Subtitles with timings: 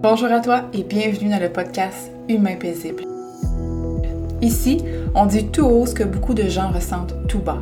[0.00, 3.02] Bonjour à toi et bienvenue dans le podcast Humain paisible.
[4.40, 4.84] Ici,
[5.16, 7.58] on dit tout haut ce que beaucoup de gens ressentent tout bas.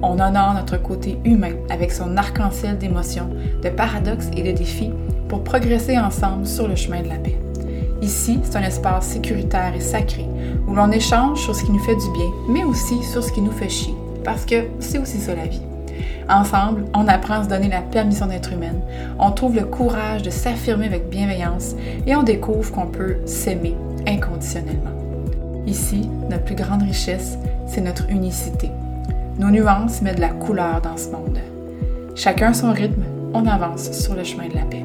[0.00, 3.30] On honore notre côté humain avec son arc-en-ciel d'émotions,
[3.64, 4.92] de paradoxes et de défis
[5.28, 7.36] pour progresser ensemble sur le chemin de la paix.
[8.00, 10.24] Ici, c'est un espace sécuritaire et sacré
[10.68, 13.40] où l'on échange sur ce qui nous fait du bien, mais aussi sur ce qui
[13.40, 15.71] nous fait chier, parce que c'est aussi ça la vie.
[16.28, 18.80] Ensemble, on apprend à se donner la permission d'être humaine,
[19.18, 21.74] on trouve le courage de s'affirmer avec bienveillance
[22.06, 24.90] et on découvre qu'on peut s'aimer inconditionnellement.
[25.66, 28.70] Ici, notre plus grande richesse, c'est notre unicité.
[29.38, 31.38] Nos nuances mettent de la couleur dans ce monde.
[32.14, 33.02] Chacun son rythme,
[33.32, 34.84] on avance sur le chemin de la paix.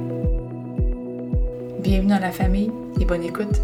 [1.82, 3.62] Bienvenue dans la famille et bonne écoute.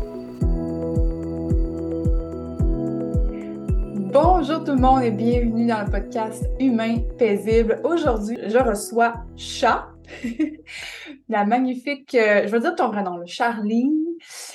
[4.13, 7.81] Bonjour tout le monde et bienvenue dans le podcast Humain paisible.
[7.83, 9.87] Aujourd'hui, je reçois Chat,
[11.29, 14.05] la magnifique, euh, je veux dire ton vrai nom, Charline,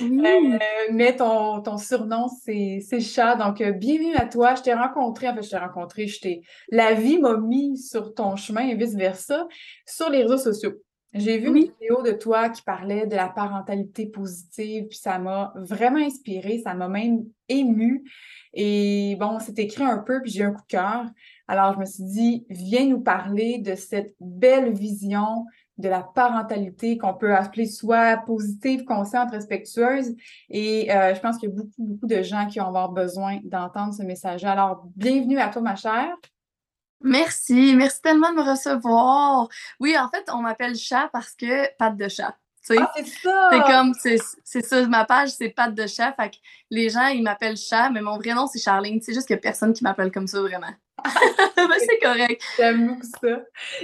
[0.00, 0.58] euh,
[0.92, 3.34] mais ton, ton surnom c'est Chat.
[3.34, 4.54] Donc, euh, bienvenue à toi.
[4.54, 8.14] Je t'ai rencontré, en fait, je t'ai rencontré, je t'ai, la vie m'a mis sur
[8.14, 9.48] ton chemin et vice-versa
[9.84, 10.74] sur les réseaux sociaux.
[11.14, 15.54] J'ai vu une vidéo de toi qui parlait de la parentalité positive, puis ça m'a
[15.56, 18.04] vraiment inspirée, ça m'a même émue.
[18.52, 21.06] Et bon, c'est écrit un peu, puis j'ai un coup de cœur.
[21.46, 25.46] Alors, je me suis dit, viens nous parler de cette belle vision
[25.78, 30.14] de la parentalité qu'on peut appeler soit positive, consciente, respectueuse.
[30.50, 33.38] Et euh, je pense qu'il y a beaucoup, beaucoup de gens qui vont avoir besoin
[33.44, 34.44] d'entendre ce message.
[34.44, 36.14] Alors, bienvenue à toi, ma chère.
[37.00, 39.48] Merci, merci tellement de me recevoir.
[39.80, 42.36] Oui, en fait, on m'appelle chat parce que patte de chat.
[42.76, 43.48] Ah, c'est ça!
[43.50, 43.94] C'est comme,
[44.44, 46.12] c'est ça, ma page, c'est Pat de chat.
[46.12, 46.36] Fait que
[46.70, 49.00] les gens, ils m'appellent chat, mais mon vrai nom, c'est Charline.
[49.00, 50.74] C'est juste qu'il n'y a personne qui m'appelle comme ça, vraiment.
[51.78, 52.42] c'est correct.
[52.56, 53.40] J'aime ça.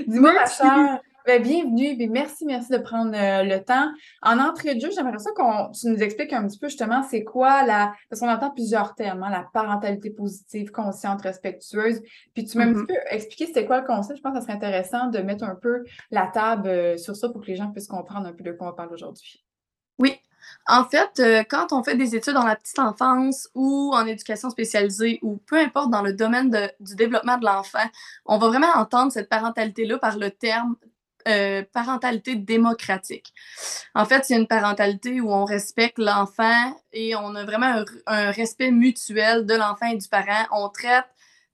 [0.07, 3.91] Dis-moi, ma chère, ben, bienvenue, et merci, merci de prendre euh, le temps.
[4.21, 7.25] En entrée de jeu, j'aimerais ça qu'on tu nous expliques un petit peu justement c'est
[7.25, 7.95] quoi la.
[8.11, 12.03] Parce qu'on entend plusieurs termes, hein, la parentalité positive, consciente, respectueuse.
[12.35, 12.87] Puis tu m'as un petit mm-hmm.
[12.87, 14.19] peu expliqué c'était quoi le concept.
[14.19, 17.31] Je pense que ça serait intéressant de mettre un peu la table euh, sur ça
[17.31, 19.43] pour que les gens puissent comprendre un peu de quoi on parle aujourd'hui.
[19.99, 20.19] Oui.
[20.69, 24.51] En fait, euh, quand on fait des études dans la petite enfance ou en éducation
[24.51, 27.87] spécialisée ou peu importe dans le domaine du développement de l'enfant,
[28.27, 30.77] on va vraiment entendre cette parentalité-là par le terme
[31.27, 33.33] euh, parentalité démocratique.
[33.95, 38.71] En fait, c'est une parentalité où on respecte l'enfant et on a vraiment un, respect
[38.71, 40.45] mutuel de l'enfant et du parent.
[40.53, 41.07] On traite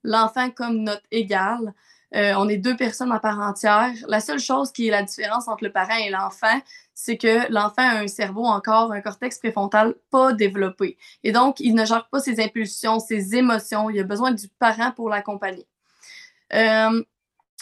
[0.03, 1.73] l'enfant comme notre égal.
[2.13, 3.93] Euh, on est deux personnes à part entière.
[4.09, 6.59] La seule chose qui est la différence entre le parent et l'enfant,
[6.93, 10.97] c'est que l'enfant a un cerveau encore, un cortex préfrontal pas développé.
[11.23, 13.89] Et donc, il ne gère pas ses impulsions, ses émotions.
[13.89, 15.65] Il a besoin du parent pour l'accompagner.
[16.53, 17.03] Euh,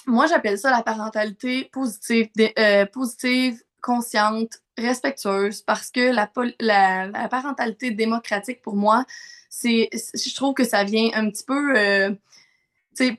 [0.10, 7.92] moi, j'appelle ça la parentalité positive, euh, positive, consciente, respectueuse, parce que la, la, parentalité
[7.92, 9.06] démocratique, pour moi,
[9.50, 12.12] c'est, je trouve que ça vient un petit peu euh,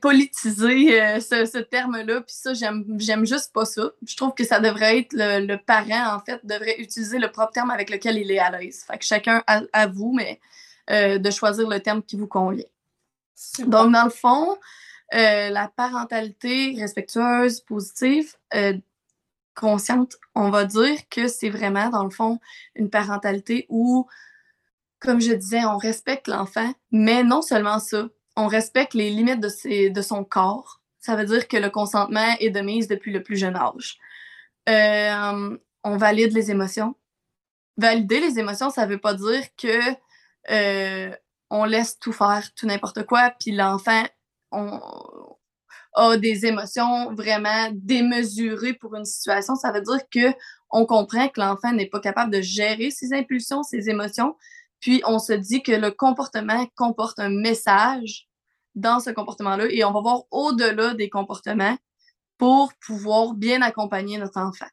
[0.01, 2.21] politiser euh, ce, terme-là.
[2.21, 2.85] Puis ça, j'aime,
[3.25, 3.91] juste pas ça.
[4.07, 7.71] Je trouve que ça devrait être le, parent, en fait, devrait utiliser le propre terme
[7.71, 8.85] avec lequel il est à l'aise.
[8.87, 10.41] Fait que chacun à, vous, mais
[10.89, 12.65] de choisir le terme qui vous convient.
[13.61, 14.59] Donc, dans le fond,
[15.15, 18.79] euh, la parentalité respectueuse, positive, euh,
[19.55, 22.39] consciente, on va dire que c'est vraiment, dans le fond,
[22.77, 24.07] une parentalité où,
[25.01, 29.89] comme je disais, on respecte l'enfant, mais non seulement ça, on respecte les limites de,
[29.89, 30.81] de son corps.
[31.01, 33.99] Ça veut dire que le consentement est de mise depuis le plus jeune âge.
[34.69, 36.95] Euh, on valide les émotions.
[37.77, 41.17] Valider les émotions, ça ne veut pas dire que
[41.51, 44.05] on laisse tout faire, tout n'importe quoi, puis l'enfant
[44.51, 44.81] on
[45.95, 50.37] a des émotions vraiment démesurées pour une situation, ça veut dire que
[50.71, 54.37] on comprend que l'enfant n'est pas capable de gérer ses impulsions, ses émotions,
[54.81, 58.29] puis on se dit que le comportement comporte un message
[58.75, 61.77] dans ce comportement-là et on va voir au-delà des comportements
[62.39, 64.69] pour pouvoir bien accompagner notre enfant.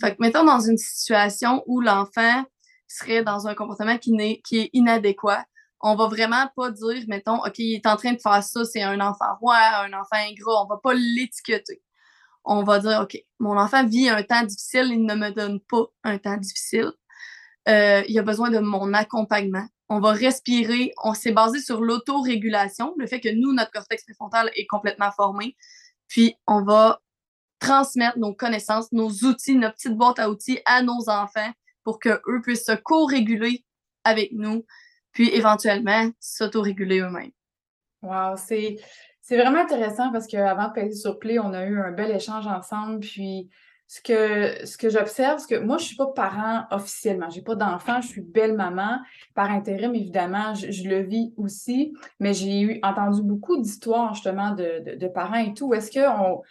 [0.00, 2.44] Fait que mettons dans une situation où l'enfant
[2.88, 5.44] serait dans un comportement qui, qui est inadéquat,
[5.80, 8.82] on va vraiment pas dire, mettons, OK, il est en train de faire ça, c'est
[8.82, 10.62] un enfant roi, un enfant ingrat.
[10.62, 11.82] On va pas l'étiqueter.
[12.44, 15.86] On va dire, OK, mon enfant vit un temps difficile, il ne me donne pas
[16.04, 16.92] un temps difficile.
[17.68, 19.66] Euh, il a besoin de mon accompagnement.
[19.88, 20.92] On va respirer.
[21.02, 25.56] On s'est basé sur l'autorégulation, le fait que nous, notre cortex préfrontal est complètement formé.
[26.08, 27.00] Puis, on va
[27.58, 31.52] transmettre nos connaissances, nos outils, notre petite boîte à outils à nos enfants
[31.84, 33.64] pour qu'eux puissent se co-réguler
[34.04, 34.64] avec nous
[35.12, 37.32] puis éventuellement s'autoréguler eux-mêmes.
[38.02, 38.76] Wow, c'est,
[39.30, 43.00] vraiment intéressant parce qu'avant de passer sur Play, on a eu un bel échange ensemble.
[43.00, 43.50] Puis
[43.86, 47.28] ce que, ce que j'observe, c'est que moi, je ne suis pas parent officiellement.
[47.28, 48.98] Je n'ai pas d'enfant, je suis belle maman.
[49.34, 51.92] Par intérim, évidemment, je, le vis aussi.
[52.20, 55.74] Mais j'ai eu entendu beaucoup d'histoires, justement, de, de, parents et tout.
[55.74, 56.42] Est-ce qu'on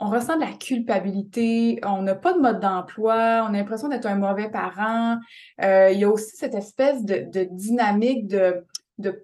[0.00, 4.06] on ressent de la culpabilité, on n'a pas de mode d'emploi, on a l'impression d'être
[4.06, 5.18] un mauvais parent.
[5.62, 8.64] Euh, il y a aussi cette espèce de, dynamique de,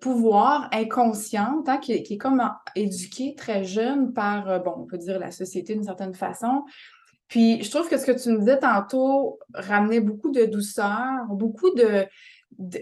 [0.00, 2.43] pouvoir inconsciente hein, qui, est comme
[2.75, 6.64] éduquée très jeune par, euh, bon, on peut dire la société d'une certaine façon,
[7.29, 11.75] puis je trouve que ce que tu nous disais tantôt ramenait beaucoup de douceur, beaucoup
[11.75, 12.06] de,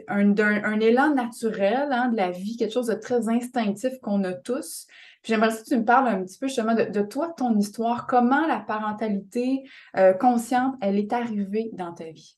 [0.08, 4.86] un, élan naturel hein, de la vie, quelque chose de très instinctif qu'on a tous.
[5.24, 8.46] J'aimerais que tu me parles un petit peu justement de, toi, de ton histoire, comment
[8.46, 9.64] la parentalité
[9.96, 12.36] euh, consciente, elle est arrivée dans ta vie?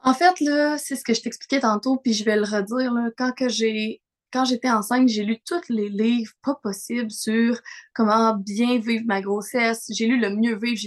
[0.00, 3.10] En fait, là, c'est ce que je t'expliquais tantôt, puis je vais le redire, là,
[3.16, 4.00] quand que j'ai
[4.32, 7.58] quand j'étais enceinte, j'ai lu tous les livres pas possibles sur
[7.94, 9.86] comment bien vivre ma grossesse.
[9.90, 10.78] J'ai lu le mieux vivre,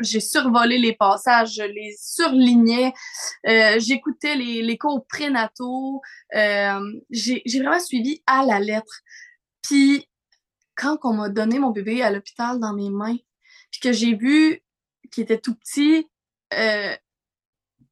[0.00, 2.92] j'ai, survolé les passages, je les surlignais,
[3.46, 6.00] euh, j'écoutais les, les, cours prénataux,
[6.34, 6.80] euh,
[7.10, 9.02] j'ai, vraiment suivi à la lettre.
[9.62, 10.06] Puis
[10.74, 13.16] quand on m'a donné mon bébé à l'hôpital dans mes mains,
[13.70, 14.60] puis que j'ai vu
[15.10, 16.08] qu'il était tout petit,
[16.54, 16.96] euh,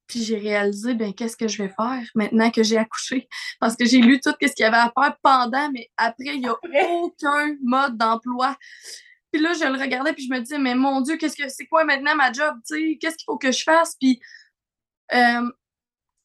[0.07, 3.29] puis j'ai réalisé, ben, qu'est-ce que je vais faire maintenant que j'ai accouché?
[3.61, 6.41] Parce que j'ai lu tout ce qu'il y avait à faire pendant, mais après, il
[6.41, 6.57] n'y a
[7.03, 8.57] aucun mode d'emploi.
[9.31, 11.67] Puis là, je le regardais, puis je me disais, mais mon Dieu, qu'est-ce que c'est
[11.67, 12.57] quoi maintenant ma job?
[12.67, 13.95] Qu'est-ce qu'il faut que je fasse?
[14.01, 14.19] Puis
[15.13, 15.51] euh,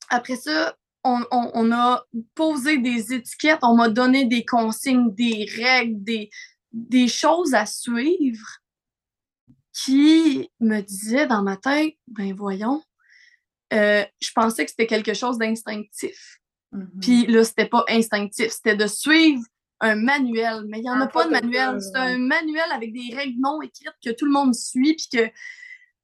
[0.09, 2.05] après ça, on, on, a
[2.35, 6.29] posé des étiquettes, on m'a donné des consignes, des règles, des,
[6.71, 8.47] des choses à suivre
[9.73, 12.81] qui me disaient dans ma tête, ben voyons,
[13.73, 16.39] euh, je pensais que c'était quelque chose d'instinctif.
[16.71, 16.99] Mm-hmm.
[17.01, 19.43] Puis là, c'était pas instinctif, c'était de suivre
[19.83, 20.63] un manuel.
[20.67, 21.79] Mais il n'y en a pas de manuel.
[21.81, 24.95] C'est un manuel avec des règles non écrites que tout le monde suit.
[24.95, 25.29] Puis que.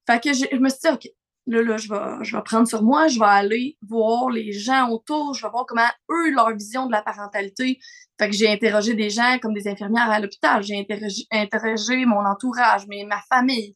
[0.07, 1.07] Fait que je, me suis dit, OK,
[1.49, 4.89] là, là, je vais, je vais prendre sur moi, je vais aller voir les gens
[4.89, 7.79] autour, je vais voir comment eux, leur vision de la parentalité.
[8.19, 10.85] Fait que j'ai interrogé des gens comme des infirmières à l'hôpital, j'ai
[11.31, 13.75] interrogé, mon entourage, mais ma famille.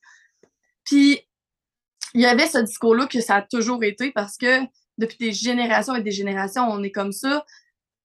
[0.86, 1.20] Puis
[2.14, 4.62] il y avait ce discours-là que ça a toujours été parce que
[5.00, 7.44] depuis des générations et des générations, on est comme ça.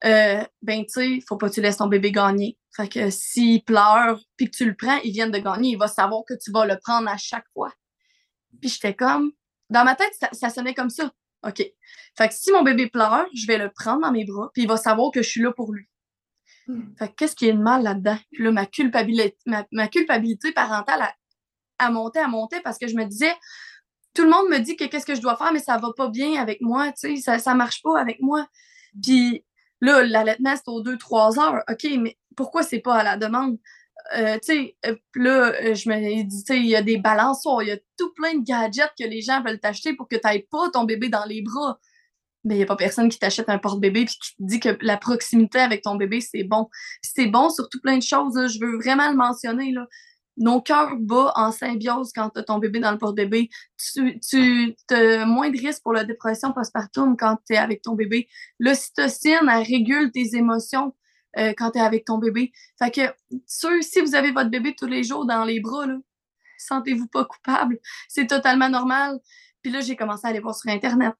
[0.04, 2.56] Euh, ben, tu sais, faut pas que tu laisses ton bébé gagner.
[2.74, 5.88] Fait que s'il pleure puis que tu le prends, il vient de gagner, il va
[5.88, 7.72] savoir que tu vas le prendre à chaque fois.
[8.60, 9.32] Puis j'étais comme,
[9.70, 11.12] dans ma tête, ça, sonnait comme ça.
[11.46, 11.62] OK.
[12.16, 14.68] Fait que si mon bébé pleure, je vais le prendre dans mes bras, puis il
[14.68, 15.88] va savoir que je suis là pour lui.
[16.66, 16.94] Hmm.
[16.98, 18.18] Fait que qu'est-ce qui est de mal là-dedans?
[18.38, 21.14] là, ma culpabilité, ma, culpabilité parentale a,
[21.78, 23.34] a monté, a monté parce que je me disais,
[24.14, 26.08] tout le monde me dit que qu'est-ce que je dois faire, mais ça va pas
[26.08, 28.46] bien avec moi, tu sais, ça, ça marche pas avec moi.
[29.00, 29.44] Puis
[29.80, 31.62] là, l'allaitement, c'est aux 2-3 heures.
[31.70, 33.58] OK, mais pourquoi c'est pas à la demande?
[34.16, 36.96] Euh, tu sais, euh, là, euh, je me dis, tu sais, il y a des
[36.96, 40.16] balançoires, il y a tout plein de gadgets que les gens veulent t'acheter pour que
[40.16, 41.78] tu n'ailles pas ton bébé dans les bras.
[42.44, 44.78] Mais il n'y a pas personne qui t'achète un porte-bébé et qui te dit que
[44.80, 46.68] la proximité avec ton bébé, c'est bon.
[47.02, 48.34] C'est bon sur tout plein de choses.
[48.34, 49.72] Je veux vraiment le mentionner.
[49.72, 49.86] Là
[50.38, 53.50] nos cœurs battent en symbiose quand tu as ton bébé dans le porte-bébé.
[53.94, 57.94] Tu, tu as moins de risques pour la dépression postpartum quand tu es avec ton
[57.94, 58.28] bébé.
[58.58, 60.94] L'ocytocine, elle régule tes émotions
[61.38, 62.52] euh, quand tu es avec ton bébé.
[62.78, 63.00] Fait que,
[63.46, 65.86] si vous avez votre bébé tous les jours dans les bras,
[66.58, 67.78] sentez-vous pas coupable.
[68.08, 69.18] C'est totalement normal.
[69.62, 71.14] Puis là, j'ai commencé à aller voir sur Internet.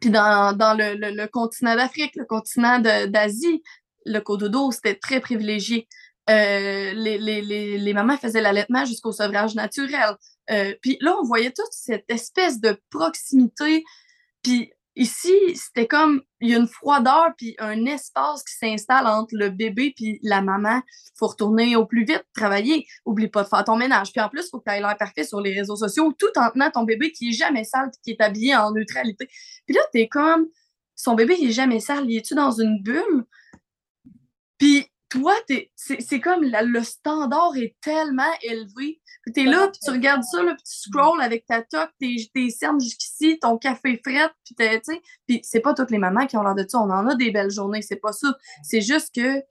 [0.00, 3.62] Puis dans, le, le, continent d'Afrique, le continent d'Asie,
[4.06, 5.86] le cododo, c'était très privilégié.
[6.30, 10.16] Euh, les, les, les, les, mamans faisaient l'allaitement jusqu'au sevrage naturel.
[10.50, 13.84] Euh, puis là, on voyait toute cette espèce de proximité.
[14.42, 19.34] Puis ici, c'était comme, il y a une froideur, puis un espace qui s'installe entre
[19.34, 20.82] le bébé puis la maman.
[20.86, 22.86] Il faut retourner au plus vite, travailler.
[23.04, 24.12] Oublie pas de faire ton ménage.
[24.12, 26.50] Puis en plus, il faut que tu l'air parfait sur les réseaux sociaux, tout en
[26.50, 29.28] tenant ton bébé qui est jamais sale, qui est habillé en neutralité.
[29.66, 30.46] Puis là, t'es comme,
[30.94, 32.04] son bébé, il est jamais sale.
[32.08, 33.24] Il est-tu dans une bulle?
[34.58, 35.34] Puis toi,
[35.76, 39.02] c'est comme le standard est tellement élevé.
[39.34, 42.48] Tu es là, puis tu regardes ça, puis tu scrolls avec ta toque, tes, tes
[42.48, 45.02] cernes jusqu'ici, ton café frais, puis tu sais.
[45.28, 46.78] Puis c'est pas toutes les mamans qui ont l'air de ça.
[46.78, 48.34] On en a des belles journées, c'est pas ça.
[48.62, 49.42] C'est juste que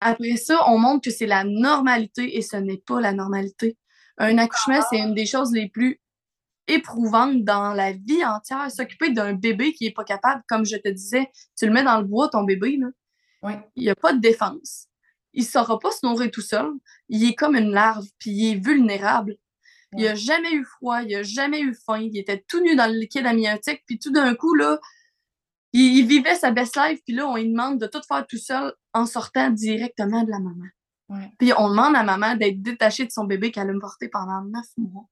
[0.00, 3.78] après ça, on montre que c'est la normalité et ce n'est pas la normalité.
[4.18, 6.00] Un accouchement, c'est une des choses les plus
[6.66, 8.68] éprouvantes dans la vie entière.
[8.72, 11.98] S'occuper d'un bébé qui est pas capable, comme je te disais, tu le mets dans
[11.98, 12.88] le bois, ton bébé, là
[13.76, 14.86] il n'y a pas de défense.
[15.32, 16.70] Il ne saura pas se nourrir tout seul.
[17.08, 19.36] Il est comme une larve, puis il est vulnérable.
[19.96, 22.00] Il n'a jamais eu froid, il n'a jamais eu faim.
[22.00, 24.78] Il était tout nu dans le liquide amniotique, puis tout d'un coup, là,
[25.72, 28.72] il, vivait sa best life, puis là, on lui demande de tout faire tout seul
[28.92, 30.66] en sortant directement de la maman.
[31.38, 34.66] Puis on demande à maman d'être détachée de son bébé qu'elle a porté pendant neuf
[34.76, 35.06] mois.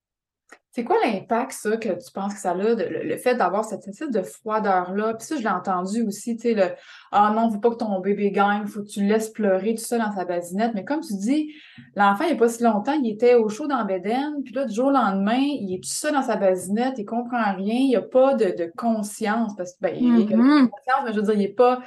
[0.74, 4.08] C'est quoi l'impact, ça, que tu penses que ça a, le, fait d'avoir cette espèce
[4.08, 5.12] de froideur-là?
[5.12, 6.74] Puis ça, je l'ai entendu aussi, tu sais, le
[7.12, 9.84] «Ah non, faut pas que ton bébé gagne, faut que tu le laisses pleurer tout
[9.84, 11.52] ça dans sa basinette.» Mais comme tu dis,
[11.94, 14.64] l'enfant, il n'y a pas si longtemps, il était au chaud dans Béden, puis là,
[14.64, 17.88] du jour au lendemain, il est tout ça dans sa basinette, il comprend rien, il
[17.88, 20.68] n'y a pas de, conscience, parce que, ben, il a mm-hmm.
[20.70, 21.82] conscience, mais je veux dire, il n'est pas...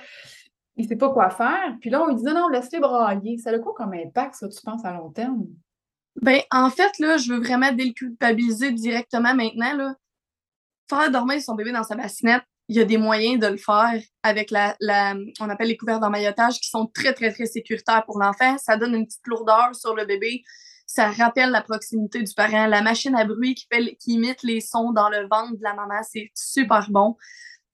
[0.77, 1.73] Il sait pas quoi faire.
[1.79, 3.37] Puis là, on lui dit non, non, laisse-les brailler.
[3.37, 5.45] Ça a quoi comme impact, ça, tu penses, à long terme?
[6.21, 9.73] Ben, en fait, là, je veux vraiment déculpabiliser directement maintenant.
[9.75, 9.95] Là.
[10.89, 14.01] Faire dormir son bébé dans sa bassinette, il y a des moyens de le faire
[14.23, 14.75] avec la,
[15.39, 18.57] on appelle les couverts d'emmaillotage qui sont très, très, très sécuritaires pour l'enfant.
[18.57, 20.43] Ça donne une petite lourdeur sur le bébé.
[20.87, 22.67] Ça rappelle la proximité du parent.
[22.67, 25.73] La machine à bruit qui, fait, qui imite les sons dans le ventre de la
[25.73, 27.17] maman, c'est super bon.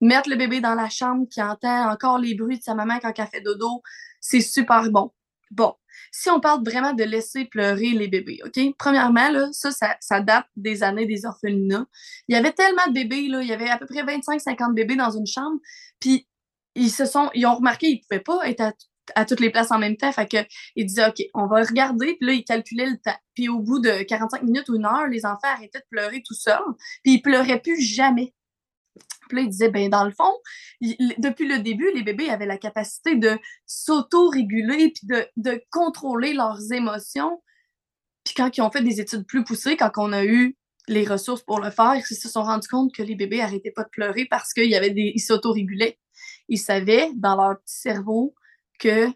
[0.01, 3.13] Mettre le bébé dans la chambre qui entend encore les bruits de sa maman quand
[3.17, 3.81] elle fait dodo,
[4.19, 5.11] c'est super bon.
[5.51, 5.75] Bon,
[6.11, 8.59] si on parle vraiment de laisser pleurer les bébés, OK?
[8.77, 11.85] Premièrement, là, ça, ça, date des années des orphelinats.
[12.27, 15.11] Il y avait tellement de bébés, il y avait à peu près 25-50 bébés dans
[15.11, 15.59] une chambre,
[15.99, 16.27] puis
[16.75, 18.73] ils se sont, ils ont remarqué qu'ils ne pouvaient pas être
[19.15, 20.11] à, toutes les places en même temps.
[20.11, 22.15] Fait ils disaient, OK, on va regarder.
[22.19, 23.17] Puis là, ils calculaient le temps.
[23.35, 26.33] Puis au bout de 45 minutes ou une heure, les enfants arrêtaient de pleurer tout
[26.33, 26.59] seuls.
[27.03, 28.33] Puis ils pleuraient plus jamais.
[29.27, 30.33] Puis là, il disait, ben, dans le fond,
[30.81, 35.07] depuis le début, les bébés avaient la capacité de s'auto-réguler puis
[35.37, 37.41] de, contrôler leurs émotions.
[38.25, 40.57] Puis quand ils ont fait des études plus poussées, quand on a eu
[40.87, 43.83] les ressources pour le faire, ils se sont rendus compte que les bébés n'arrêtaient pas
[43.83, 45.97] de pleurer parce qu'ils s'auto-régulaient.
[46.49, 48.35] Ils savaient dans leur petit cerveau
[48.79, 49.07] que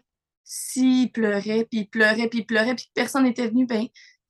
[0.44, 3.86] s'ils pleuraient, puis ils pleuraient, puis ils pleuraient, puis personne n'était venu, ben,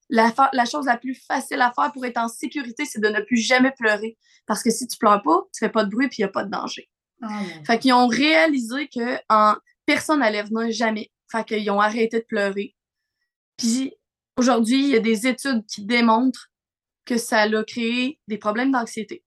[0.08, 3.20] la, la, chose la plus facile à faire pour être en sécurité, c'est de ne
[3.20, 4.16] plus jamais pleurer.
[4.46, 6.32] Parce que si tu pleures pas, tu fais pas de bruit puis il n'y a
[6.32, 6.88] pas de danger.
[7.22, 11.10] Ah, fait qu'ils ont réalisé que en, personne n'allait venir jamais.
[11.30, 12.76] Fait qu'ils ont arrêté de pleurer.
[13.56, 13.94] Puis
[14.36, 16.50] aujourd'hui, il y a des études qui démontrent
[17.04, 19.24] que ça a créé des problèmes d'anxiété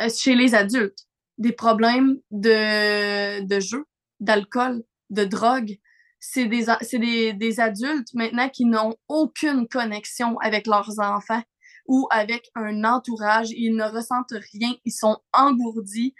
[0.00, 1.06] euh, chez les adultes,
[1.38, 3.84] des problèmes de, de jeu,
[4.20, 5.78] d'alcool, de drogue,
[6.24, 11.42] c'est des, des, adultes maintenant qui n'ont aucune connexion avec leurs enfants
[11.88, 13.50] ou avec un entourage.
[13.50, 14.72] Ils ne ressentent rien.
[14.84, 16.14] Ils sont engourdis.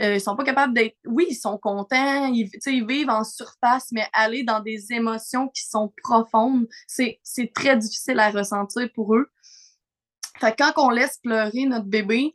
[0.00, 0.96] Euh, ils sont pas capables d'être.
[1.04, 2.32] Oui, ils sont contents.
[2.32, 7.20] Ils, ils vivent en surface, mais aller dans des émotions qui sont profondes, c'est
[7.54, 9.28] très difficile à ressentir pour eux.
[10.40, 12.32] Fait quand on laisse pleurer notre bébé,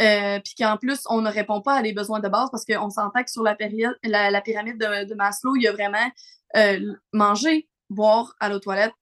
[0.00, 2.90] euh, puis qu'en plus, on ne répond pas à des besoins de base parce qu'on
[2.90, 6.10] s'entend que sur la, période, la, pyramide de, de, Maslow, il y a vraiment
[6.56, 8.94] euh, manger, boire, à la toilette,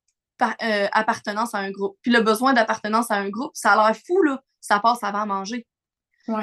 [0.43, 1.99] euh, appartenance à un groupe.
[2.03, 4.43] Puis le besoin d'appartenance à un groupe, ça a l'air fou, là.
[4.61, 5.67] Ça passe avant manger.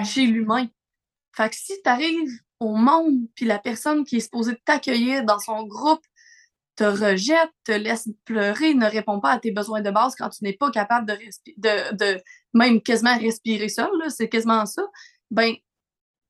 [0.03, 0.67] Chez l'humain.
[1.35, 5.39] Fait que si tu arrives au monde, puis la personne qui est supposée t'accueillir dans
[5.39, 6.03] son groupe
[6.75, 10.43] te rejette, te laisse pleurer, ne répond pas à tes besoins de base quand tu
[10.43, 11.17] n'es pas capable de,
[11.57, 12.23] de, de
[12.53, 14.83] même quasiment respirer seul, c'est quasiment ça,
[15.31, 15.55] ben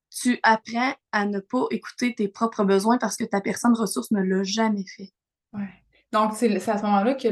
[0.09, 4.21] tu apprends à ne pas écouter tes propres besoins parce que ta personne ressource ne
[4.21, 5.11] l'a jamais fait.
[5.53, 5.69] Ouais.
[6.11, 7.27] Donc, c'est à ce moment-là que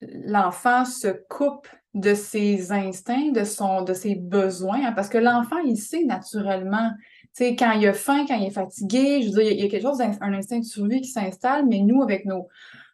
[0.00, 5.58] l'enfant se coupe de ses instincts, de, son, de ses besoins, hein, parce que l'enfant,
[5.58, 6.90] il sait naturellement,
[7.34, 9.64] tu sais, quand il a faim, quand il est fatigué, je veux dire, il y
[9.64, 12.48] a quelque chose, un instinct de survie qui s'installe, mais nous, avec nos,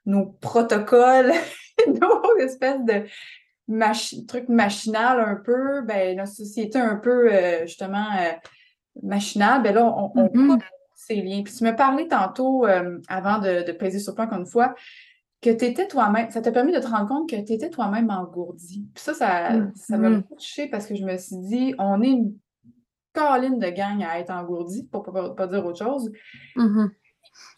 [0.07, 1.33] nos protocoles,
[1.89, 8.33] nos espèces de trucs machinal un peu, ben, notre société un peu, euh, justement, euh,
[9.03, 10.49] machinal, ben là, on, on mm-hmm.
[10.49, 11.43] coupe ces liens.
[11.43, 14.75] Puis tu me parlais tantôt, euh, avant de, de peser sur point encore une fois,
[15.41, 18.11] que tu étais toi-même, ça t'a permis de te rendre compte que tu étais toi-même
[18.11, 18.87] engourdi.
[18.95, 20.29] Puis ça, ça, m'a mm-hmm.
[20.29, 22.37] touché parce que je me suis dit, on est une
[23.13, 26.11] colline de gang à être engourdi, pour pas, pas, dire autre chose.
[26.57, 26.89] Mm-hmm.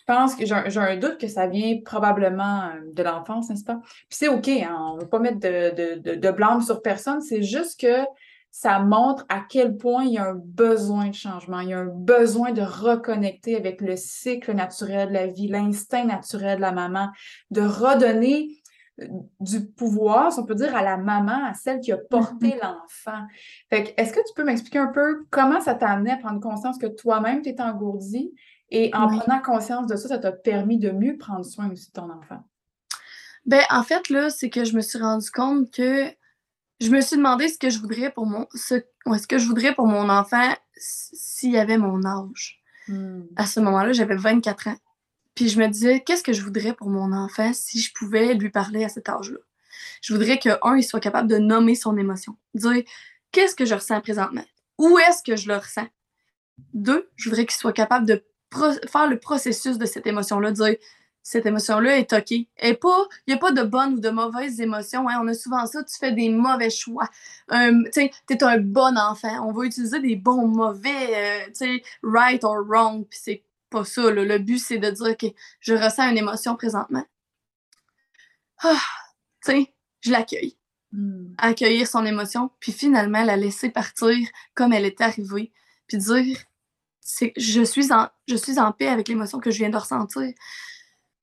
[0.01, 3.81] Je pense que j'ai un, doute que ça vient probablement euh, de l'enfance, n'est-ce pas?
[4.09, 7.21] Puis c'est OK, hein, on ne veut pas mettre de, de, de blâme sur personne,
[7.21, 8.05] c'est juste que
[8.57, 11.81] ça montre à quel point il y a un besoin de changement, il y a
[11.81, 16.71] un besoin de reconnecter avec le cycle naturel de la vie, l'instinct naturel de la
[16.71, 17.09] maman,
[17.51, 18.63] de redonner
[19.01, 19.09] euh,
[19.41, 22.63] du pouvoir, si on peut dire, à la maman, à celle qui a porté mm-hmm.
[22.63, 23.27] l'enfant.
[23.71, 26.79] Fait est-ce que tu peux m'expliquer un peu comment ça t'a amené à prendre conscience
[26.79, 28.33] que toi-même, tu étais engourdi
[28.71, 31.95] et en prenant conscience de ça, ça t'a permis de mieux prendre soin aussi de
[31.95, 32.45] ton enfant?
[33.47, 36.15] Ben, en fait, là, c'est que je me suis rendu compte que
[36.81, 39.75] je me suis demandé ce que je voudrais pour mon ce, ce que je voudrais
[39.75, 42.61] pour mon enfant s'il avait mon âge.
[42.89, 43.23] Hmm.
[43.37, 44.77] À ce moment-là, j'avais 24 ans.
[45.35, 48.51] Puis je me disais, qu'est-ce que je voudrais pour mon enfant si je pouvais lui
[48.51, 49.39] parler à cet âge-là?
[50.01, 52.37] Je voudrais que, un, il soit capable de nommer son émotion.
[52.55, 52.83] Dire,
[53.33, 54.45] qu'est-ce que je ressens présentement?
[54.79, 55.89] Où est-ce que je le ressens?
[56.73, 58.25] Deux, je voudrais qu'il soit capable de
[58.89, 60.53] faire le processus de cette émotion-là.
[60.53, 60.77] Dire,
[61.25, 62.31] cette émotion-là est OK.
[62.31, 65.09] Il n'y a pas de bonnes ou de mauvaises émotions.
[65.09, 65.21] Hein.
[65.23, 67.09] On a souvent ça, tu fais des mauvais choix.
[67.51, 68.01] tu
[68.31, 69.49] es un bon enfant.
[69.49, 73.07] On va utiliser des bons, mauvais, euh, right or wrong.
[73.09, 74.11] Puis c'est pas ça.
[74.11, 75.27] Le but, c'est de dire que
[75.61, 77.05] je ressens une émotion présentement.
[78.63, 78.77] Ah,
[79.43, 80.59] tu sais, je l'accueille.
[80.93, 81.33] Hmm.
[81.39, 84.15] Accueillir son émotion, puis finalement la laisser partir
[84.55, 85.53] comme elle est arrivée.
[85.89, 86.37] Puis dire,
[87.37, 90.33] je suis en, je suis en paix avec l'émotion que je viens de ressentir.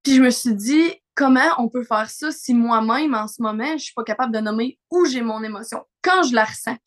[0.03, 3.77] Puis je me suis dit, comment on peut faire ça si moi-même, en ce moment,
[3.77, 6.77] je suis pas capable de nommer où j'ai mon émotion, quand je la ressens?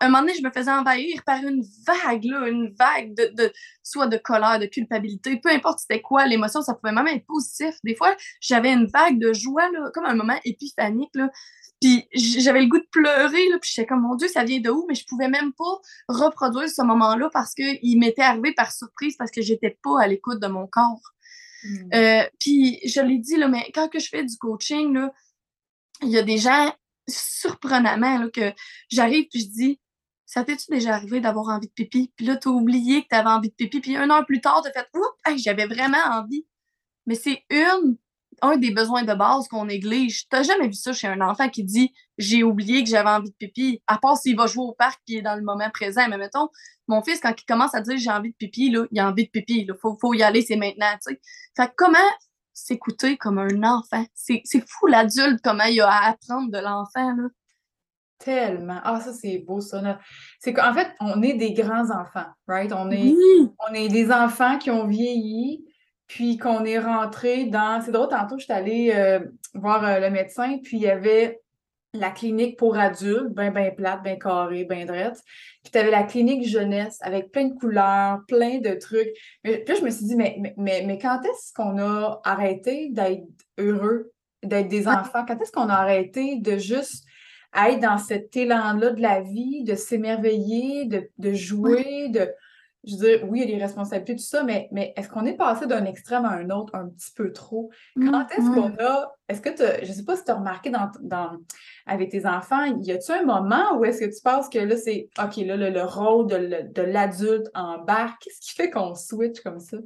[0.00, 4.06] Un moment donné, je me faisais envahir par une vague, une vague de, de soit
[4.06, 7.74] de colère, de culpabilité, peu importe c'était quoi l'émotion, ça pouvait même être positif.
[7.82, 11.30] Des fois, j'avais une vague de joie, comme un moment épiphanique, là.
[11.80, 14.70] Puis j'avais le goût de pleurer, là, puis j'étais comme, mon Dieu, ça vient de
[14.70, 14.84] où?
[14.88, 19.30] Mais je pouvais même pas reproduire ce moment-là parce qu'il m'était arrivé par surprise, parce
[19.30, 21.00] que j'étais pas à l'écoute de mon corps.
[21.64, 21.94] Mm.
[21.94, 24.98] Euh, puis je l'ai dit, là, mais quand que je fais du coaching,
[26.02, 26.72] il y a des gens
[27.08, 28.52] surprenamment là, que
[28.90, 29.80] j'arrive puis je dis
[30.26, 32.12] Ça t'es-tu déjà arrivé d'avoir envie de pipi?
[32.16, 34.40] Puis là, tu as oublié que tu avais envie de pipi, puis une heure plus
[34.40, 36.46] tard, tu as fait Oups, j'avais vraiment envie.
[37.06, 37.96] Mais c'est une
[38.42, 40.28] un des besoins de base qu'on néglige.
[40.28, 43.36] T'as jamais vu ça chez un enfant qui dit j'ai oublié que j'avais envie de
[43.36, 46.08] pipi, à part s'il va jouer au parc et est dans le moment présent.
[46.08, 46.48] Mais mettons,
[46.86, 49.24] mon fils, quand il commence à dire j'ai envie de pipi, là, il a envie
[49.24, 49.66] de pipi.
[49.68, 50.96] Il faut, faut y aller, c'est maintenant.
[51.00, 51.20] T'sais.
[51.56, 51.98] Fait comment
[52.52, 54.04] s'écouter comme un enfant?
[54.14, 57.14] C'est fou l'adulte, comment il a à apprendre de l'enfant.
[58.18, 58.80] Tellement.
[58.82, 60.00] Ah, ça, c'est beau, ça.
[60.40, 62.72] C'est qu'en fait, on est des grands enfants, right?
[62.72, 63.14] On est,
[63.68, 65.64] on est des enfants qui ont vieilli,
[66.08, 67.80] puis qu'on est rentré dans.
[67.82, 69.20] C'est drôle, tantôt, je suis allée euh,
[69.54, 71.40] voir euh, le médecin, puis il y avait
[71.94, 75.22] la clinique pour adultes, bien, bien plate, bien carrée, bien drette.
[75.62, 79.08] Puis tu avais la clinique jeunesse avec plein de couleurs, plein de trucs.
[79.44, 83.24] Mais, puis je me suis dit, mais, mais, mais quand est-ce qu'on a arrêté d'être
[83.58, 84.12] heureux,
[84.42, 85.24] d'être des enfants?
[85.26, 87.04] Quand est-ce qu'on a arrêté de juste
[87.56, 92.28] être dans cet élan-là de la vie, de s'émerveiller, de, de jouer, de
[92.84, 95.26] je veux dire, oui, il y a des responsabilités, tout ça, mais, mais est-ce qu'on
[95.26, 97.70] est passé d'un extrême à un autre un petit peu trop?
[97.96, 100.70] Quand mm, est-ce qu'on a, est-ce que tu, je sais pas si tu as remarqué
[100.70, 101.38] dans, dans,
[101.86, 105.08] avec tes enfants, y a-tu un moment où est-ce que tu penses que là, c'est,
[105.22, 108.22] OK, là, le, rôle de, de l'adulte embarque?
[108.22, 109.78] Qu'est-ce qui fait qu'on switch comme ça?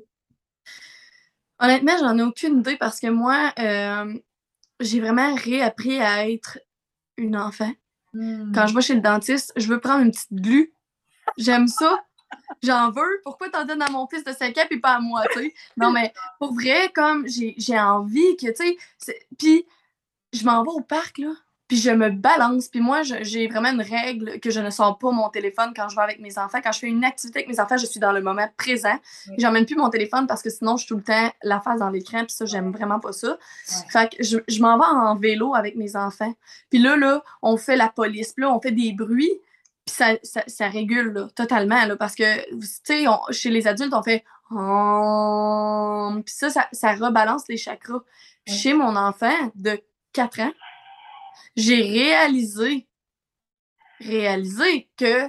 [1.59, 4.13] Honnêtement, j'en ai aucune idée parce que moi, euh,
[4.81, 6.59] j'ai vraiment réappris à être
[7.17, 7.73] une enfant.
[8.13, 8.69] Quand hmm.
[8.69, 10.75] je vais chez le dentiste, je veux prendre une petite glu.
[11.39, 11.99] J'aime ça.
[12.63, 13.21] J'en veux.
[13.25, 15.55] Pourquoi t'en donnes à mon fils de 5 ans et pas à moi, tu sais?
[15.77, 19.67] Non, mais pour vrai, comme j'ai envie que, tu sais, puis
[20.33, 21.33] je m'en vais au parc, là,
[21.73, 22.69] puis je me balance.
[22.69, 25.97] Puis moi, j'ai vraiment une règle que je ne sors pas mon téléphone quand je
[25.97, 26.59] vais avec mes enfants.
[26.63, 28.99] Quand je fais une activité avec mes enfants, je suis dans le moment présent.
[29.39, 31.89] J'emmène plus mon téléphone parce que sinon, je suis tout le temps la face dans
[31.89, 33.39] l'écran, puis ça, j'aime vraiment pas ça.
[33.89, 36.35] Fait que je, je m'en vais en vélo avec mes enfants.
[36.69, 39.33] Puis là, là, on fait la police, puis là, on fait des bruits.
[39.87, 40.15] Puis ça,
[40.47, 44.25] ça, régule totalement, là, parce que, tu sais, chez les adultes, on fait
[46.25, 48.03] Puis ça, ça, rebalance les chakras.
[48.47, 49.81] Chez mon enfant de
[50.13, 50.53] 4 ans,
[51.57, 52.87] j'ai réalisé,
[54.01, 55.29] réalisé que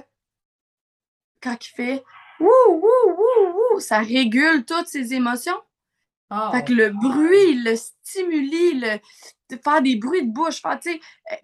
[1.40, 2.04] quand il fait
[2.40, 5.60] Wouh, wouh, wouh, wouh, ça régule toutes ses émotions.
[6.30, 8.98] Ah, fait que le bruit, le stimuli, le,
[9.50, 10.98] de faire des bruits de bouche, faire, eh,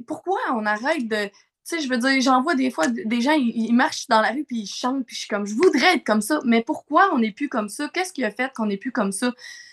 [0.06, 1.30] pourquoi on arrête de
[1.64, 4.30] tu sais, je veux dire, j'en vois des fois des gens, ils, marchent dans la
[4.30, 7.10] rue puis ils chantent, puis je suis comme, je voudrais être comme ça, mais pourquoi
[7.14, 7.88] on n'est plus comme ça?
[7.92, 9.32] Qu'est-ce qui a fait qu'on n'est plus comme ça?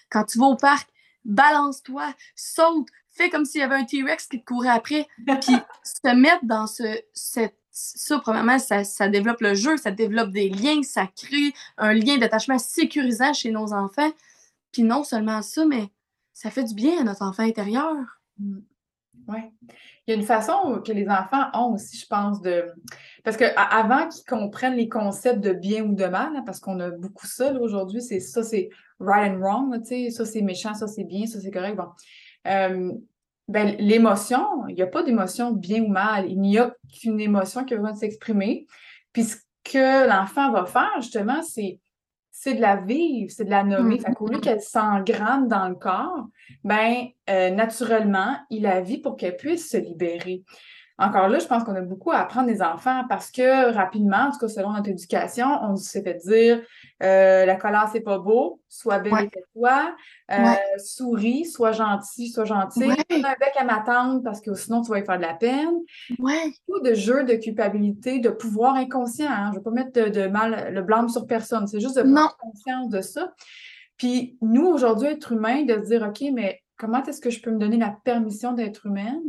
[0.09, 0.89] Quand tu vas au parc,
[1.25, 6.15] balance-toi, saute, fais comme s'il y avait un T-Rex qui te courait après, puis se
[6.15, 10.81] mettre dans ce, cette, ça, premièrement, ça, ça, développe le jeu, ça développe des liens,
[10.83, 14.11] ça crée un lien d'attachement sécurisant chez nos enfants.
[14.71, 15.89] Puis non seulement ça, mais
[16.33, 17.95] ça fait du bien à notre enfant intérieur.
[18.39, 18.59] Mm.
[19.27, 19.39] Oui.
[20.07, 22.65] Il y a une façon que les enfants ont aussi, je pense, de.
[23.25, 26.91] Parce qu'avant qu'ils comprennent les concepts de bien ou de mal, hein, parce qu'on a
[26.91, 28.69] beaucoup ça aujourd'hui, c'est ça, c'est
[29.01, 31.75] right and wrong, ça c'est méchant, ça c'est bien, ça c'est correct.
[31.75, 31.87] Bon.
[32.47, 32.93] Euh,
[33.49, 36.29] ben, l'émotion, il n'y a pas d'émotion bien ou mal.
[36.29, 38.65] Il n'y a qu'une émotion qui va s'exprimer.
[39.13, 41.79] Puis ce que l'enfant va faire, justement, c'est
[42.39, 43.97] c'est de la vivre, c'est de la nommer.
[43.97, 46.27] Fait qu'au lieu qu'elle s'engrane dans le corps,
[46.63, 50.43] ben euh, naturellement, il la vit pour qu'elle puisse se libérer.
[50.99, 54.31] Encore là, je pense qu'on a beaucoup à apprendre des enfants parce que rapidement, en
[54.31, 56.61] tout cas selon notre éducation, on s'est fait dire
[57.03, 59.95] euh, la colère, c'est pas beau, sois belle et toi,
[60.31, 60.35] euh,
[60.77, 62.95] souris, sois gentil, sois gentil, ouais.
[63.11, 65.75] un bec à ma tante parce que sinon tu vas y faire de la peine.
[66.17, 66.51] Ouais.
[66.67, 69.29] Beaucoup de jeux de culpabilité, de pouvoir inconscient.
[69.29, 69.51] Hein.
[69.53, 72.35] Je ne vais pas mettre de, mal le blâme sur personne, c'est juste de prendre
[72.37, 73.33] conscience de ça.
[73.97, 77.51] Puis nous, aujourd'hui, être humain, de se dire, OK, mais comment est-ce que je peux
[77.51, 79.21] me donner la permission d'être humaine,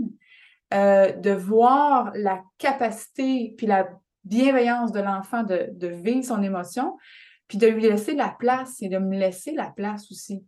[0.75, 3.89] euh, de voir la capacité puis la
[4.25, 6.97] bienveillance de l'enfant de, de, vivre son émotion,
[7.47, 10.45] puis de lui laisser la place et de me laisser la place aussi.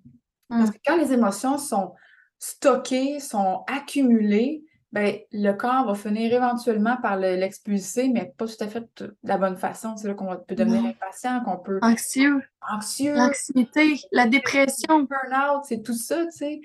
[0.48, 0.72] Parce mm.
[0.72, 1.94] que quand les émotions sont
[2.38, 8.66] stockées, sont accumulées, ben, le corps va finir éventuellement par l'expulser, mais pas tout à
[8.66, 9.96] fait de la bonne façon.
[9.96, 11.78] C'est là qu'on peut devenir impatient, qu'on peut.
[11.80, 12.42] Anxieux.
[12.68, 13.14] Anxieux.
[13.14, 15.02] L'anxiété, la dépression.
[15.04, 16.60] Burn-out, c'est tout ça, tu sais.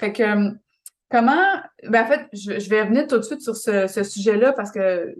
[0.00, 0.58] Fait que, hum,
[1.10, 1.60] comment.
[1.88, 5.14] Ben, en fait, je, vais revenir tout de suite sur ce, sujet-là parce que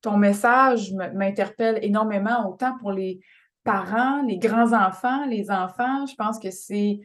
[0.00, 3.20] ton message m'interpelle énormément, autant pour les
[3.64, 6.06] parents, les grands-enfants, les enfants.
[6.06, 7.00] Je pense que c'est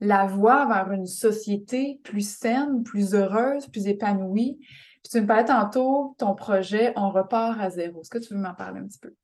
[0.00, 4.58] la voie vers une société plus saine, plus heureuse, plus épanouie.
[4.60, 8.00] Puis tu me parlais tantôt, ton projet, on repart à zéro.
[8.00, 9.14] Est-ce que tu veux m'en parler un petit peu?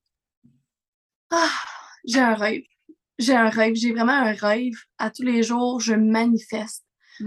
[1.30, 1.48] Ah,
[2.04, 2.62] j'ai un rêve.
[3.18, 3.74] J'ai un rêve.
[3.74, 4.74] J'ai vraiment un rêve.
[4.98, 6.84] À tous les jours, je manifeste.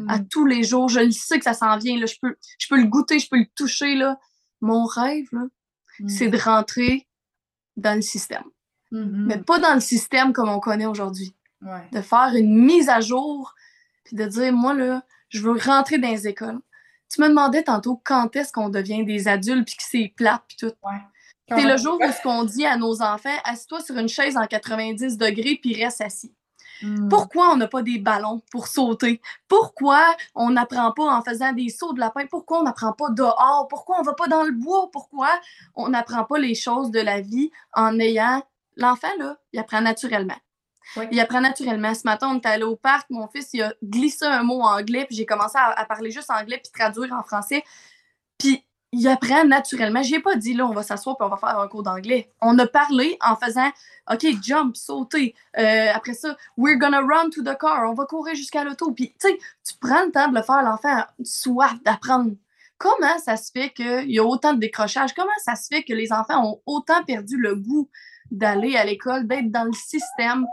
[0.08, 0.28] À hmm.
[0.28, 2.00] tous les jours, je le sais que ça s'en vient.
[2.00, 2.06] Là.
[2.06, 3.96] Je, peux, je peux le goûter, je peux le toucher.
[3.96, 4.20] Là.
[4.62, 5.28] Mon rêve,
[6.00, 6.08] hmm.
[6.08, 7.08] c'est de rentrer
[7.76, 8.44] dans le système.
[8.92, 9.26] Mm-hmm.
[9.26, 11.36] Mais pas dans le système comme on connaît aujourd'hui
[11.92, 13.56] de faire une mise à jour,
[14.04, 16.60] puis de dire, moi, là, je veux rentrer dans les écoles.
[17.10, 20.58] Tu me demandais tantôt quand est-ce qu'on devient des adultes, puis que c'est plate, puis
[20.58, 20.74] tout.
[21.48, 24.46] C'est le jour où ce qu'on dit à nos enfants, assis-toi sur une chaise en
[24.46, 26.34] 90 degrés, puis reste assis.
[26.84, 27.08] Hmm.
[27.08, 29.22] Pourquoi on n'a pas des ballons pour sauter?
[29.48, 30.04] Pourquoi
[30.36, 32.26] on n'apprend pas en faisant des sauts de lapin?
[32.28, 33.68] Pourquoi on n'apprend pas dehors?
[33.70, 34.90] Pourquoi on ne va pas dans le bois?
[34.92, 35.30] Pourquoi
[35.76, 38.44] on n'apprend pas les choses de la vie en ayant...
[38.76, 40.38] L'enfant, là, il apprend naturellement.
[41.12, 41.94] Il apprend naturellement.
[41.94, 44.80] Ce matin, on est allé au parc, mon fils, il a glissé un mot en
[44.80, 47.64] anglais, puis j'ai commencé à, parler juste anglais, puis traduire en français.
[48.38, 50.02] Puis il apprend naturellement.
[50.02, 52.32] Je ai pas dit, là, on va s'asseoir, puis on va faire un cours d'anglais.
[52.42, 53.70] On a parlé en faisant,
[54.12, 55.36] OK, jump, sauter.
[55.58, 57.90] Euh, après ça, we're gonna run to the car.
[57.90, 58.92] On va courir jusqu'à l'auto.
[58.92, 62.32] Puis, tu sais, tu prends le temps de le faire, l'enfant soif d'apprendre.
[62.78, 65.14] Comment ça se fait qu'il y a autant de décrochage?
[65.14, 67.90] Comment ça se fait que les enfants ont autant perdu le goût
[68.32, 70.46] d'aller à l'école, d'être dans le système?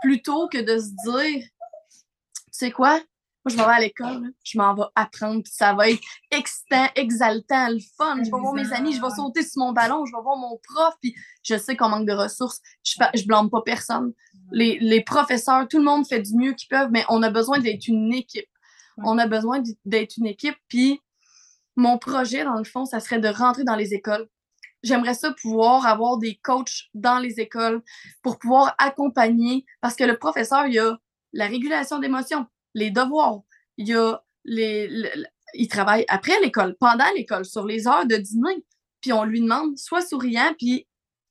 [0.00, 3.00] plutôt que de se dire, tu sais quoi,
[3.48, 7.68] je m'en vais à l'école, je m'en vais apprendre, puis ça va être excitant, exaltant,
[7.68, 8.16] le fun.
[8.18, 10.58] Je vais voir mes amis, je vais sauter sur mon ballon, je vais voir mon
[10.62, 12.60] prof, puis je sais qu'on manque de ressources.
[12.84, 14.12] Je, je blâme pas personne.
[14.52, 17.58] Les, les, professeurs, tout le monde fait du mieux qu'ils peuvent, mais on a besoin
[17.58, 18.48] d'être une équipe.
[19.04, 21.00] On a besoin d'être une équipe, puis
[21.76, 24.28] mon projet, dans le fond, ça serait de rentrer dans les écoles,
[24.82, 27.82] j'aimerais ça pouvoir avoir des coachs dans les écoles
[28.22, 30.98] pour pouvoir accompagner, parce que le professeur, il y a
[31.32, 33.40] la régulation d'émotions, les devoirs,
[33.76, 34.90] il y a les,
[35.54, 38.64] il travaille après l'école, pendant l'école, sur les heures de dîner,
[39.00, 40.86] puis on lui demande, soit souriant, puis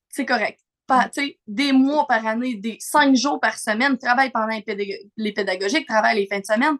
[0.10, 0.60] c'est correct.
[0.88, 1.10] Pas,
[1.48, 4.58] des mois par année, des cinq jours par semaine, travaille pendant
[5.18, 6.78] les pédagogiques, travaille les fins de semaine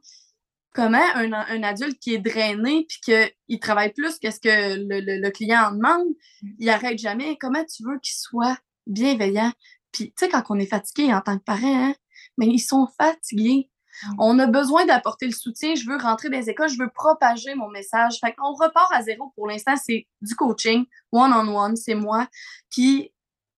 [0.78, 3.00] comment un, adulte qui est drainé puis
[3.48, 6.08] qu'il travaille plus que ce que le, client en demande,
[6.44, 6.50] mm.
[6.60, 7.36] il arrête jamais?
[7.40, 9.52] Comment tu veux qu'il soit bienveillant?
[9.92, 11.96] Puis, tu sais, quand on est fatigué en tant que parent, hein,
[12.38, 13.72] mais ils sont fatigués.
[14.04, 14.16] Mm.
[14.20, 15.76] On a besoin d'apporter le soutien.
[15.76, 18.20] Je veux rentrer dans les écoles, je veux propager mon message.
[18.24, 19.76] Fait qu'on repart à zéro pour l'instant.
[19.76, 21.76] C'est du coaching, one-on-one.
[21.76, 22.28] C'est moi
[22.70, 23.12] qui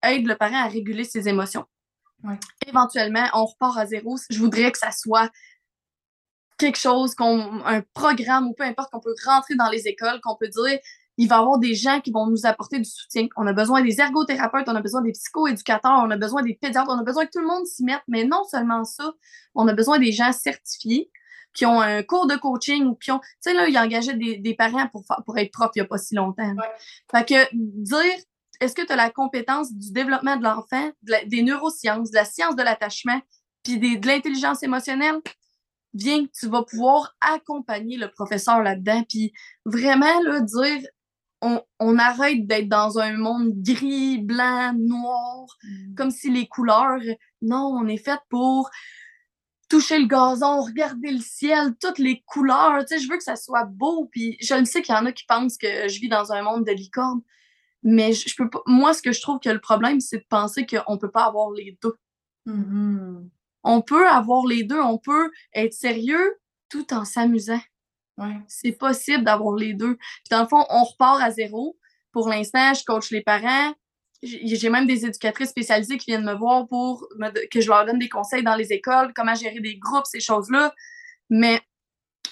[0.04, 1.66] aide le parent à réguler ses émotions.
[2.68, 4.18] Éventuellement, on repart à zéro.
[4.30, 5.32] Je voudrais que ça soit
[6.58, 10.36] quelque chose, qu'on, un programme ou peu importe, qu'on peut rentrer dans les écoles, qu'on
[10.36, 10.78] peut dire,
[11.20, 13.28] il va y avoir des gens qui vont nous apporter du soutien.
[13.36, 16.90] On a besoin des ergothérapeutes, on a besoin des psychoéducateurs, on a besoin des pédiatres,
[16.90, 18.02] on a besoin que tout le monde s'y mette.
[18.08, 19.12] Mais non seulement ça,
[19.54, 21.12] on a besoin des gens certifiés
[21.54, 23.20] qui ont un cours de coaching ou qui ont.
[23.20, 25.88] Tu sais, là, il engagé des, des parents pour, pour être prof il n'y a
[25.88, 26.56] pas si longtemps.
[27.12, 28.24] Fait que dire
[28.62, 32.56] est-ce que tu as la compétence du développement de l'enfant, des neurosciences, de la science
[32.56, 33.20] de l'attachement,
[33.64, 35.20] puis de l'intelligence émotionnelle?
[35.94, 39.34] viens, tu vas pouvoir accompagner le professeur là-dedans, puis
[39.66, 40.88] vraiment là, dire
[41.42, 45.96] on, arrête d'être dans un monde gris, blanc, noir, mm.
[45.96, 47.00] comme si les couleurs,
[47.42, 48.70] non, on est fait pour
[49.70, 53.36] toucher le gazon, regarder le ciel, toutes les couleurs, tu sais, je veux que ça
[53.36, 56.10] soit beau, puis je le sais qu'il y en a qui pensent que je vis
[56.10, 57.22] dans un monde de licorne,
[57.84, 60.66] mais je, peux pas, moi, ce que je trouve que le problème, c'est de penser
[60.66, 61.96] qu'on peut pas avoir les deux.
[62.48, 63.30] Mm-hmm.
[63.64, 67.62] On peut avoir les deux, on peut être sérieux tout en s'amusant.
[68.48, 69.96] C'est possible d'avoir les deux.
[69.96, 71.78] Puis dans le fond, on repart à zéro.
[72.12, 73.74] Pour l'instant, je coach les parents.
[74.22, 77.08] J'ai même des éducatrices spécialisées qui viennent me voir pour
[77.52, 80.74] que je leur donne des conseils dans les écoles, comment gérer des groupes, ces choses-là.
[81.30, 81.62] Mais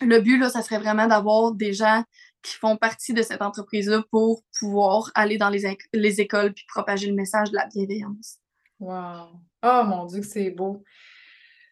[0.01, 2.03] le but, là, ça serait vraiment d'avoir des gens
[2.43, 7.07] qui font partie de cette entreprise-là pour pouvoir aller dans les, les écoles puis propager
[7.07, 8.37] le message de la bienveillance.
[8.79, 9.39] Wow!
[9.63, 10.83] Oh mon Dieu, que c'est beau!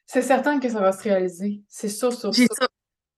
[0.06, 1.64] C'est certain que ça va se réaliser.
[1.68, 2.48] C'est sûr, sûr, sûr.
[2.52, 2.68] ça.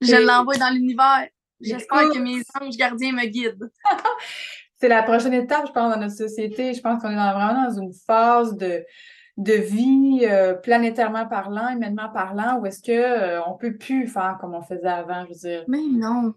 [0.01, 1.27] Je l'envoie dans l'univers.
[1.59, 3.69] J'espère que mes anges gardiens me guident.
[4.75, 6.73] c'est la prochaine étape, je pense, dans notre société.
[6.73, 8.85] Je pense qu'on est vraiment dans une phase de,
[9.37, 14.37] de vie euh, planétairement parlant, humainement parlant, où est-ce qu'on euh, on peut plus faire
[14.39, 15.63] comme on faisait avant, je veux dire.
[15.67, 16.33] Mais non.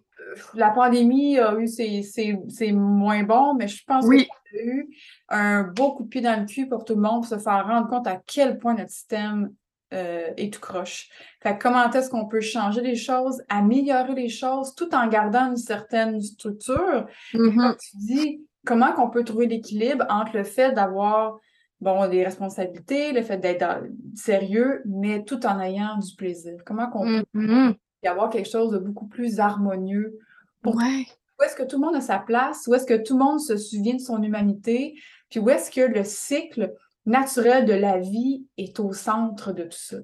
[0.54, 4.28] La pandémie a eu c'est moins bon, mais je pense oui.
[4.54, 4.88] a eu
[5.28, 7.66] un beau coup de pied dans le cul pour tout le monde pour se faire
[7.66, 9.50] rendre compte à quel point notre système
[9.92, 11.08] euh, est tout croche.
[11.42, 15.56] Fait comment est-ce qu'on peut changer les choses, améliorer les choses, tout en gardant une
[15.56, 17.06] certaine structure?
[17.34, 17.56] Mm-hmm.
[17.56, 21.38] Comme tu dis, comment qu'on peut trouver l'équilibre entre le fait d'avoir
[21.80, 23.82] bon, des responsabilités, le fait d'être
[24.14, 26.62] sérieux, mais tout en ayant du plaisir?
[26.64, 27.74] Comment qu'on peut mm-hmm.
[28.04, 30.18] y avoir quelque chose de beaucoup plus harmonieux
[30.62, 31.06] pour ouais.
[31.38, 33.40] où est-ce que tout le monde a sa place, où est-ce que tout le monde
[33.40, 34.94] se souvient de son humanité,
[35.30, 36.74] puis où est-ce que le cycle
[37.06, 39.96] naturel de la vie est au centre de tout ça.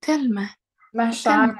[0.00, 0.46] Tellement.
[0.92, 1.54] Ma chère,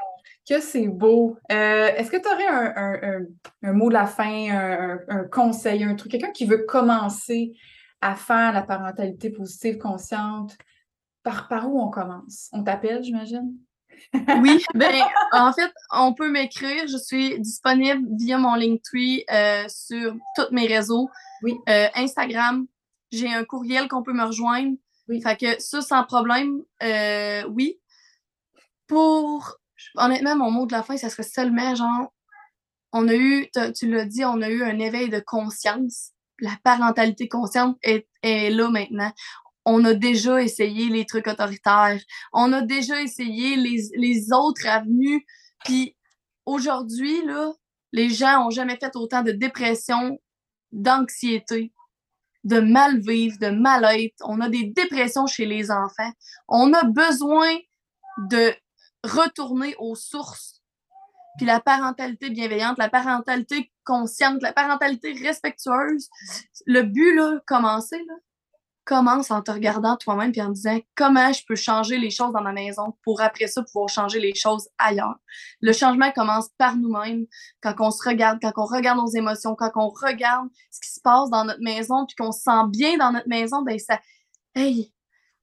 [0.48, 1.36] que c'est beau.
[1.52, 3.26] Euh, est-ce que tu aurais un,
[3.62, 7.52] un, mot de la fin, un, conseil, un truc, quelqu'un qui veut commencer
[8.00, 10.56] à faire la parentalité positive consciente?
[11.22, 12.48] Par, par où on commence?
[12.52, 13.54] On t'appelle, j'imagine?
[14.14, 16.86] oui, ben, en fait, on peut m'écrire.
[16.88, 21.08] Je suis disponible via mon Linktree euh, sur tous mes réseaux.
[21.42, 21.56] Oui.
[21.68, 22.66] Euh, Instagram,
[23.10, 24.76] j'ai un courriel qu'on peut me rejoindre.
[25.08, 25.20] Oui.
[25.22, 27.80] Fait que ça, sans problème, euh, oui.
[28.86, 29.56] Pour,
[29.96, 32.12] honnêtement, mon mot de la fin, ça serait seulement genre,
[32.92, 36.10] on a eu, tu l'as dit, on a eu un éveil de conscience.
[36.40, 39.12] La parentalité consciente est, est là maintenant.
[39.64, 42.00] On a déjà essayé les trucs autoritaires.
[42.32, 45.24] On a déjà essayé les, les autres avenues.
[45.64, 45.96] Puis
[46.46, 47.52] aujourd'hui, là,
[47.92, 50.18] les gens ont jamais fait autant de dépression,
[50.72, 51.72] d'anxiété,
[52.44, 54.14] de mal vivre, de mal-être.
[54.24, 56.12] On a des dépressions chez les enfants.
[56.48, 57.56] On a besoin
[58.30, 58.54] de
[59.04, 60.62] retourner aux sources.
[61.36, 66.08] Puis la parentalité bienveillante, la parentalité consciente, la parentalité respectueuse.
[66.66, 68.14] Le but, là, commencer, là,
[68.84, 72.42] commence en te regardant toi-même et en disant comment je peux changer les choses dans
[72.42, 75.18] ma maison pour après ça pouvoir changer les choses ailleurs?
[75.60, 77.26] Le changement commence par nous-mêmes,
[77.60, 81.00] quand on se regarde, quand on regarde nos émotions, quand on regarde ce qui se
[81.00, 84.00] passe dans notre maison puis qu'on se sent bien dans notre maison, ben ça,
[84.54, 84.92] hey,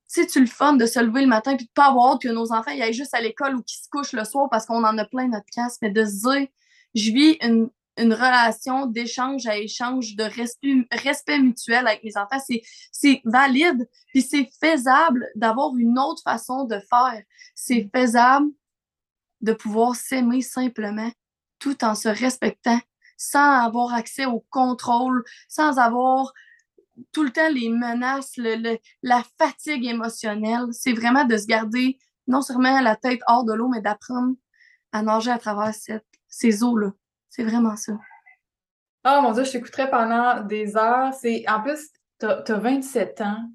[0.08, 2.71] c'est-tu le fun de se lever le matin puis de pas avoir que nos enfants
[2.71, 5.06] y aillent juste à l'école ou qu'ils se couchent le soir parce qu'on en a
[5.06, 6.47] plein notre casse, mais de se dire,
[6.95, 12.41] je vis une une relation d'échange à échange, de respect, mutuel avec mes enfants.
[12.91, 17.21] C'est valide, puis c'est faisable d'avoir une autre façon de faire.
[17.55, 18.47] C'est faisable
[19.41, 21.12] de pouvoir s'aimer simplement
[21.60, 22.79] tout en se respectant,
[23.17, 26.33] sans avoir accès au contrôle, sans avoir
[27.12, 30.67] tout le temps les menaces, le, la fatigue émotionnelle.
[30.71, 34.36] C'est vraiment de se garder non seulement la tête hors de l'eau, mais d'apprendre
[34.91, 36.91] à nager à travers cette, ces eaux-là.
[37.29, 37.93] C'est vraiment ça.
[39.05, 41.13] Oh mon Dieu, je t'écouterais pendant des heures.
[41.13, 43.49] C'est En plus, tu as, 27 ans,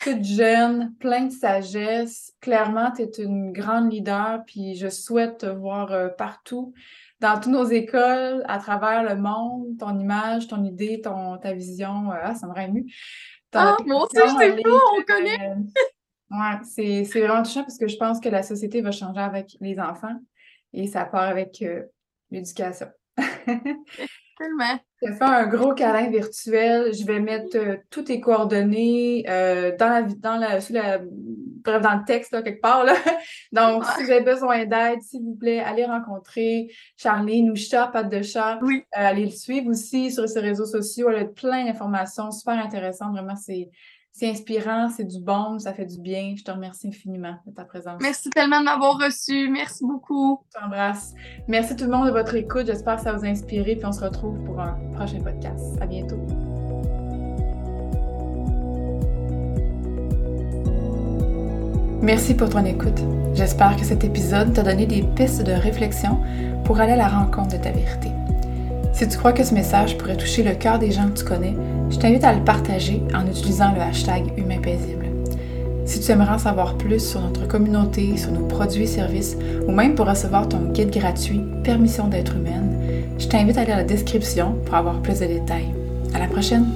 [0.00, 2.32] toute jeune, plein de sagesse.
[2.40, 6.72] Clairement, tu es une grande leader, puis je souhaite te voir euh, partout,
[7.20, 12.10] dans toutes nos écoles, à travers le monde, ton image, ton idée, ton, ta vision.
[12.10, 12.92] Euh, ah, ça me rend ému.
[13.52, 15.50] Ah, moi aussi, je sais pas, on connaît.
[15.50, 19.56] Euh, ouais, c'est vraiment touchant parce que je pense que la société va changer avec
[19.60, 20.18] les enfants
[20.72, 21.62] et ça part avec
[22.30, 22.88] l'éducation.
[24.38, 24.80] Tellement.
[25.02, 26.94] Je vais un gros câlin virtuel.
[26.94, 31.98] Je vais mettre euh, toutes tes coordonnées euh, dans la dans la, la bref, dans
[31.98, 32.84] le texte là, quelque part.
[32.84, 32.94] Là.
[33.52, 38.10] Donc, si vous avez besoin d'aide, s'il vous plaît, allez rencontrer Charline ou Chat, Patte
[38.10, 38.58] de Chat.
[38.62, 38.82] Oui.
[38.96, 41.10] Euh, allez le suivre aussi sur ses réseaux sociaux.
[41.10, 43.12] Elle a plein d'informations super intéressantes.
[43.12, 43.70] Vraiment, c'est
[44.12, 46.34] c'est inspirant, c'est du bon, ça fait du bien.
[46.36, 48.00] Je te remercie infiniment de ta présence.
[48.02, 49.48] Merci tellement de m'avoir reçu.
[49.48, 50.40] Merci beaucoup.
[50.54, 51.14] Je t'embrasse.
[51.48, 52.66] Merci tout le monde de votre écoute.
[52.66, 53.76] J'espère que ça vous a inspiré.
[53.76, 55.80] Puis on se retrouve pour un prochain podcast.
[55.80, 56.18] À bientôt.
[62.02, 62.98] Merci pour ton écoute.
[63.34, 66.18] J'espère que cet épisode t'a donné des pistes de réflexion
[66.64, 68.08] pour aller à la rencontre de ta vérité.
[68.92, 71.54] Si tu crois que ce message pourrait toucher le cœur des gens que tu connais,
[71.90, 75.06] je t'invite à le partager en utilisant le hashtag Humain Paisible.
[75.86, 79.72] Si tu aimerais en savoir plus sur notre communauté, sur nos produits et services, ou
[79.72, 82.76] même pour recevoir ton guide gratuit Permission d'être humaine,
[83.18, 85.74] je t'invite à lire la description pour avoir plus de détails.
[86.14, 86.66] À la prochaine!